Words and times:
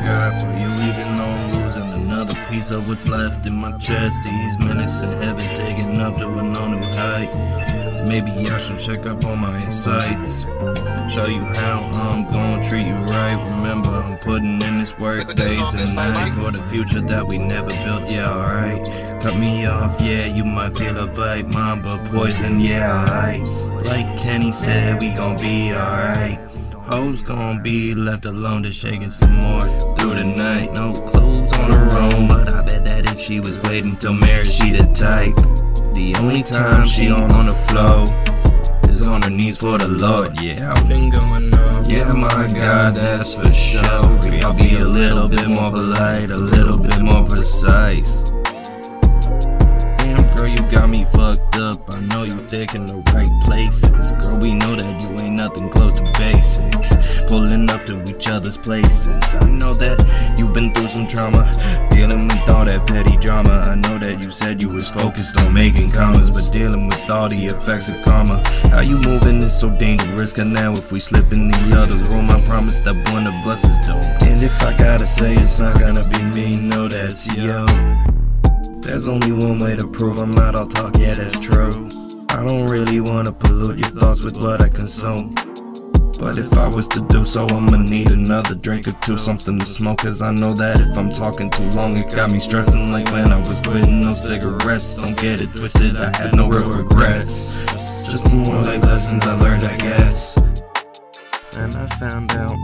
God 0.00 0.32
for 0.42 0.52
you, 0.58 0.70
even 0.88 1.12
though 1.14 1.24
I'm 1.24 1.52
losing 1.54 2.04
another 2.04 2.34
piece 2.48 2.70
of 2.70 2.88
what's 2.88 3.06
left 3.06 3.46
in 3.46 3.56
my 3.56 3.76
chest. 3.78 4.22
These 4.22 4.58
minutes 4.58 5.02
in 5.02 5.22
heaven 5.22 5.56
taking 5.56 6.00
up 6.00 6.16
to 6.16 6.28
a 6.28 6.42
no 6.42 6.68
new 6.68 6.92
height. 6.92 7.34
Maybe 8.06 8.30
I 8.30 8.58
should 8.58 8.78
check 8.78 9.06
up 9.06 9.24
on 9.24 9.40
my 9.40 9.56
insights. 9.56 10.44
Show 11.14 11.26
you 11.26 11.44
how 11.60 11.90
I'm 11.94 12.28
gonna 12.30 12.66
treat 12.68 12.86
you 12.86 12.94
right. 12.94 13.42
Remember, 13.56 13.90
I'm 13.90 14.18
putting 14.18 14.62
in 14.62 14.78
this 14.78 14.96
work 14.98 15.34
days 15.34 15.74
and 15.74 15.94
nights 15.94 16.34
for 16.36 16.50
the 16.50 16.62
future 16.70 17.00
that 17.00 17.26
we 17.26 17.38
never 17.38 17.70
built. 17.84 18.10
Yeah, 18.10 18.32
alright. 18.32 18.82
Cut 19.22 19.36
me 19.36 19.66
off, 19.66 20.00
yeah, 20.00 20.26
you 20.26 20.44
might 20.44 20.78
feel 20.78 20.96
a 20.98 21.06
bite. 21.06 21.48
Mamba 21.48 21.92
poison, 22.10 22.60
yeah, 22.60 23.00
alright. 23.00 23.46
Like 23.84 24.18
Kenny 24.18 24.52
said, 24.52 25.00
we 25.00 25.10
gon' 25.10 25.36
be 25.36 25.72
alright. 25.72 26.38
Hoes 26.90 27.22
gon' 27.22 27.62
be 27.62 27.94
left 27.94 28.24
alone 28.24 28.62
to 28.62 28.72
shake 28.72 29.02
it 29.02 29.10
some 29.10 29.34
more 29.34 29.60
through 29.60 30.14
the 30.14 30.24
night. 30.24 30.72
No 30.72 30.94
clothes 30.94 31.52
on 31.58 31.70
her 31.70 31.98
own, 31.98 32.28
but 32.28 32.54
I 32.54 32.62
bet 32.62 32.82
that 32.84 33.12
if 33.12 33.20
she 33.20 33.40
was 33.40 33.58
waiting 33.64 33.94
till 33.96 34.14
marriage, 34.14 34.50
she 34.50 34.72
the 34.72 34.84
type. 34.94 35.36
The 35.94 36.14
only 36.18 36.42
time 36.42 36.86
she 36.86 37.10
on 37.10 37.44
the 37.44 37.52
flow 37.68 38.04
is 38.90 39.06
on 39.06 39.20
her 39.20 39.28
knees 39.28 39.58
for 39.58 39.76
the 39.76 39.86
Lord. 39.86 40.40
Yeah, 40.40 40.72
I've 40.72 40.88
been 40.88 41.10
going 41.10 41.54
off. 41.54 41.86
Yeah, 41.86 42.08
my 42.14 42.48
God, 42.54 42.94
that's 42.94 43.34
for 43.34 43.52
sure. 43.52 43.84
I'll 43.84 44.54
be 44.54 44.76
a 44.76 44.84
little 44.86 45.28
bit 45.28 45.46
more 45.46 45.70
polite, 45.70 46.30
a 46.30 46.38
little 46.38 46.78
bit 46.78 47.00
more 47.00 47.26
precise. 47.26 48.22
Damn, 49.98 50.34
girl, 50.34 50.48
you 50.48 50.62
got 50.70 50.88
me 50.88 51.04
fucked 51.04 51.58
up. 51.58 51.94
I 51.94 52.00
know 52.00 52.22
you 52.22 52.48
thinking 52.48 52.86
the 52.86 52.96
right 53.12 53.28
places. 53.44 54.12
Girl, 54.24 54.38
we 54.38 54.54
know 54.54 54.74
that 54.74 55.00
you 55.02 55.26
ain't 55.26 55.36
nothing 55.36 55.68
close 55.68 55.98
to. 55.98 56.07
Pulling 57.28 57.70
up 57.70 57.84
to 57.84 58.02
each 58.04 58.26
other's 58.28 58.56
places. 58.56 59.06
I 59.34 59.44
know 59.44 59.74
that 59.74 59.98
you've 60.38 60.54
been 60.54 60.72
through 60.72 60.88
some 60.88 61.06
trauma. 61.06 61.44
Dealing 61.90 62.26
with 62.26 62.48
all 62.48 62.64
that 62.64 62.86
petty 62.86 63.18
drama. 63.18 63.64
I 63.68 63.74
know 63.74 63.98
that 63.98 64.24
you 64.24 64.32
said 64.32 64.62
you 64.62 64.70
was 64.70 64.88
focused 64.88 65.38
on 65.40 65.52
making 65.52 65.90
commas, 65.90 66.30
but 66.30 66.50
dealing 66.50 66.86
with 66.86 67.10
all 67.10 67.28
the 67.28 67.44
effects 67.44 67.90
of 67.90 68.00
karma. 68.02 68.42
How 68.70 68.80
you 68.80 68.96
moving 69.00 69.42
is 69.42 69.58
so 69.58 69.68
dangerous. 69.78 70.32
Cause 70.32 70.46
now 70.46 70.72
if 70.72 70.90
we 70.90 71.00
slip 71.00 71.30
in 71.32 71.48
the 71.48 71.76
other 71.76 71.96
room, 72.08 72.30
I 72.30 72.40
promise 72.46 72.78
that 72.78 72.96
one 73.12 73.26
of 73.26 73.34
us 73.46 73.62
is 73.62 73.76
dope. 73.86 74.22
And 74.22 74.42
if 74.42 74.62
I 74.62 74.74
gotta 74.76 75.06
say 75.06 75.34
it's 75.34 75.58
not 75.58 75.78
gonna 75.78 76.08
be 76.08 76.22
me, 76.34 76.56
no, 76.56 76.88
that's 76.88 77.26
yo. 77.36 77.66
There's 78.80 79.06
only 79.06 79.32
one 79.32 79.58
way 79.58 79.76
to 79.76 79.86
prove 79.86 80.22
I'm 80.22 80.30
not 80.30 80.54
all 80.54 80.66
talk, 80.66 80.96
yeah, 80.96 81.12
that's 81.12 81.38
true. 81.38 81.88
I 82.30 82.42
don't 82.46 82.66
really 82.66 83.00
wanna 83.00 83.32
pollute 83.32 83.78
your 83.80 84.00
thoughts 84.00 84.24
with 84.24 84.42
what 84.42 84.62
I 84.62 84.68
consume. 84.68 85.34
But 86.18 86.36
if 86.36 86.52
I 86.58 86.66
was 86.66 86.88
to 86.88 87.00
do 87.00 87.24
so, 87.24 87.46
I'ma 87.46 87.76
need 87.76 88.10
another 88.10 88.56
drink 88.56 88.88
or 88.88 88.92
two, 88.92 89.16
something 89.16 89.56
to 89.56 89.64
smoke. 89.64 89.98
Cause 89.98 90.20
I 90.20 90.32
know 90.32 90.50
that 90.50 90.80
if 90.80 90.98
I'm 90.98 91.12
talking 91.12 91.48
too 91.48 91.70
long, 91.70 91.96
it 91.96 92.12
got 92.12 92.32
me 92.32 92.40
stressing 92.40 92.90
like 92.90 93.10
when 93.12 93.30
I 93.30 93.38
was 93.38 93.62
quitting 93.62 94.00
no 94.00 94.14
cigarettes. 94.14 94.96
Don't 94.96 95.16
get 95.16 95.40
it 95.40 95.54
twisted, 95.54 95.96
I 95.96 96.16
have 96.18 96.34
no 96.34 96.48
real 96.48 96.70
regrets. 96.72 97.52
Just 98.04 98.24
some 98.24 98.42
more 98.42 98.62
life 98.62 98.82
lessons 98.82 99.24
I 99.26 99.34
learned, 99.38 99.62
I 99.62 99.76
guess. 99.76 100.36
And 101.56 101.74
I 101.76 101.86
found 101.98 102.32
out. 102.32 102.56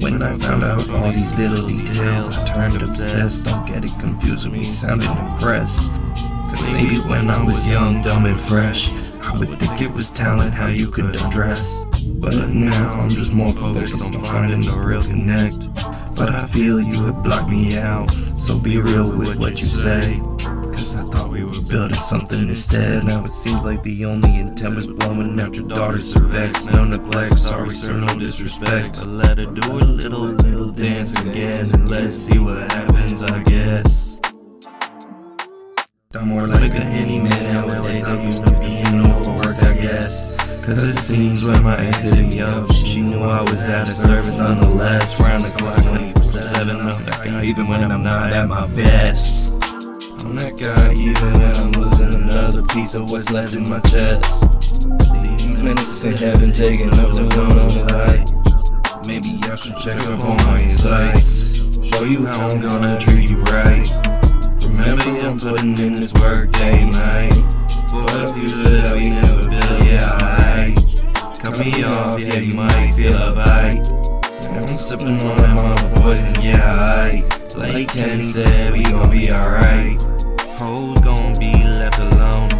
When 0.00 0.22
I 0.22 0.34
found 0.34 0.64
out 0.64 0.90
all 0.90 1.12
these 1.12 1.38
little 1.38 1.68
details, 1.68 2.36
I 2.36 2.44
turned 2.44 2.82
obsessed. 2.82 3.44
Don't 3.44 3.66
get 3.66 3.84
it 3.84 3.92
confused 4.00 4.46
with 4.48 4.58
me 4.58 4.64
sounding 4.64 5.10
impressed. 5.10 5.82
Cause 5.82 6.62
maybe 6.64 6.98
when 7.00 7.30
I 7.30 7.42
was 7.42 7.66
young, 7.68 8.02
dumb, 8.02 8.26
and 8.26 8.40
fresh, 8.40 8.90
I 9.22 9.36
would 9.38 9.60
think 9.60 9.80
it 9.80 9.92
was 9.92 10.10
talent 10.10 10.52
how 10.52 10.66
you 10.66 10.88
could 10.88 11.14
undress. 11.16 11.83
But 12.24 12.48
now 12.48 13.02
I'm 13.02 13.10
just 13.10 13.34
more 13.34 13.52
focused 13.52 14.02
on 14.02 14.12
finding 14.22 14.62
the 14.62 14.72
real 14.72 15.02
connect. 15.02 15.72
But 16.14 16.30
I 16.30 16.46
feel 16.46 16.80
you 16.80 17.02
would 17.02 17.22
block 17.22 17.50
me 17.50 17.76
out, 17.76 18.10
so 18.38 18.58
be 18.58 18.78
real 18.78 19.14
with 19.14 19.36
what 19.36 19.60
you 19.60 19.66
say. 19.66 20.22
Cause 20.72 20.96
I 20.96 21.02
thought 21.02 21.28
we 21.28 21.44
were 21.44 21.60
building 21.68 21.98
something 21.98 22.48
instead. 22.48 23.04
Now 23.04 23.26
it 23.26 23.30
seems 23.30 23.62
like 23.62 23.82
the 23.82 24.06
only 24.06 24.38
intent 24.38 24.74
was 24.74 24.86
blowing 24.86 25.38
out 25.38 25.54
your 25.54 25.68
daughter's 25.68 26.14
cervix. 26.14 26.64
No 26.64 26.84
neglect, 26.84 27.38
sorry 27.38 27.68
sir, 27.68 27.92
no 27.92 28.18
disrespect. 28.18 29.00
I 29.00 29.04
let 29.04 29.36
her 29.36 29.44
do 29.44 29.72
a 29.72 29.84
little, 29.84 30.22
little 30.22 30.70
dance 30.70 31.12
again, 31.20 31.70
and 31.74 31.90
let's 31.90 32.16
see 32.16 32.38
what 32.38 32.72
happens, 32.72 33.22
I 33.22 33.42
guess. 33.42 34.18
I'm 36.14 36.28
more 36.28 36.46
like 36.46 36.72
a 36.72 36.80
handyman 36.80 37.68
nowadays. 37.68 38.04
I 38.04 38.22
used 38.22 38.46
to 38.46 38.60
be 38.60 38.82
overworked, 39.28 39.64
I 39.64 39.74
guess. 39.74 40.34
Cause 40.62 40.82
it 40.82 40.96
seems 40.96 41.44
when 41.44 41.62
my 41.62 41.78
ex 41.78 42.00
hit 42.00 42.14
me 42.14 42.40
up, 42.40 42.70
she 42.72 43.02
knew 43.02 43.18
I 43.18 43.40
was 43.42 43.60
out 43.68 43.88
of 43.88 43.94
service 43.94 44.38
nonetheless. 44.38 45.20
Round 45.20 45.44
the 45.44 45.50
clock, 45.50 45.82
24 45.82 46.24
7. 46.24 46.76
I'm 46.76 47.04
that 47.04 47.24
guy, 47.24 47.44
even 47.44 47.66
when 47.66 47.92
I'm 47.92 48.02
not 48.02 48.32
at 48.32 48.48
my 48.48 48.66
best. 48.68 49.48
I'm 49.48 50.36
that 50.36 50.56
guy, 50.56 50.92
even 50.94 51.32
when 51.34 51.56
I'm 51.56 51.70
losing 51.72 52.14
another 52.14 52.62
piece 52.62 52.94
of 52.94 53.10
what's 53.10 53.30
left 53.30 53.52
in 53.52 53.68
my 53.68 53.80
chest. 53.80 54.48
These 55.20 55.62
minutes 55.62 56.02
in 56.02 56.14
heaven 56.14 56.50
taking 56.50 56.92
up 56.94 57.10
the 57.10 57.24
on 57.40 57.68
the 57.68 57.84
high. 57.92 59.00
Maybe 59.06 59.38
I 59.44 59.56
should 59.56 59.76
check 59.76 60.00
up 60.06 60.24
on 60.24 60.36
my 60.46 60.62
insights. 60.62 61.56
Show 61.86 62.04
you 62.04 62.24
how 62.24 62.48
I'm 62.48 62.60
gonna 62.60 62.98
treat 62.98 63.30
you 63.30 63.40
right. 63.42 63.86
Remember, 64.64 65.26
I'm 65.26 65.38
putting 65.38 65.78
in 65.78 65.94
this 65.94 66.12
work 66.14 66.52
day 66.52 66.80
and 66.80 66.92
night. 66.92 67.63
Me 71.64 71.82
off, 71.84 72.20
yeah, 72.20 72.38
you 72.38 72.54
might 72.54 72.92
feel 72.92 73.16
a 73.16 73.34
bite. 73.34 73.88
I'm 74.50 74.68
sipping 74.68 75.20
on 75.22 75.36
that 75.38 75.54
mama 75.56 76.00
poison, 76.00 76.42
yeah, 76.42 76.74
I. 76.76 77.24
Like 77.56 77.88
Kenny 77.88 78.22
said, 78.22 78.72
we 78.72 78.82
gon' 78.82 79.10
be 79.10 79.32
alright. 79.32 80.00
Hoes 80.58 81.00
gon' 81.00 81.32
be 81.38 81.54
left 81.64 81.98
alone. 82.00 82.50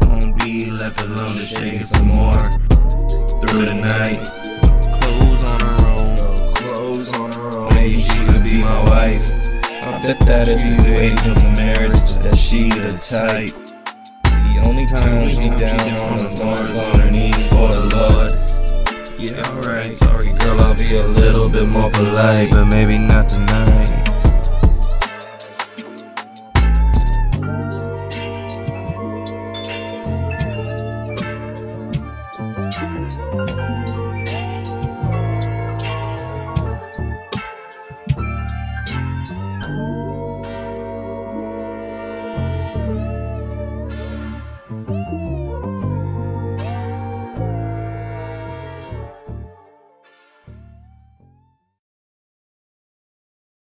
Gon' 0.00 0.32
be 0.38 0.70
left 0.70 1.00
alone 1.02 1.36
to 1.36 1.46
shake 1.46 1.74
it 1.74 1.86
some 1.86 2.08
more. 2.08 2.32
Through 3.40 3.66
the 3.66 3.74
night. 3.74 4.24
Clothes 5.00 5.44
on 5.44 5.60
her 5.60 5.86
own. 5.86 6.16
Clothes 6.56 7.12
on 7.16 7.32
her 7.32 7.58
own. 7.58 7.74
Maybe 7.74 8.02
she 8.02 8.24
could 8.26 8.42
be 8.42 8.58
my 8.58 8.82
wife. 8.84 9.30
I 9.86 10.00
bet 10.02 10.18
that 10.26 10.48
if 10.48 10.64
you 10.64 10.76
wait 10.90 11.16
the 11.18 11.34
marriage, 11.56 12.12
that 12.24 12.36
she 12.36 12.70
the 12.70 12.98
type. 12.98 13.50
The 14.24 14.62
only 14.66 14.86
time 14.86 15.30
she 15.30 15.48
down 15.60 16.00
on 16.00 16.16
the 16.16 16.36
floor 16.36 16.66
is 16.66 16.78
on 16.78 17.00
her 17.00 17.10
knees 17.10 17.50
the. 17.50 17.57
Yeah, 19.18 19.42
alright. 19.50 19.96
Sorry, 19.96 20.32
girl, 20.32 20.60
I'll 20.60 20.76
be 20.76 20.94
a 20.96 21.04
little 21.04 21.48
bit 21.48 21.68
more 21.68 21.90
polite, 21.90 22.52
but 22.52 22.66
maybe 22.66 22.98
not 22.98 23.28
tonight. 23.28 23.67